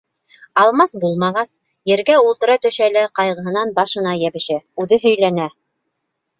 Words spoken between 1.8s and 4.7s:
ергә ултыра төшә лә ҡайғыһынан башына йәбешә,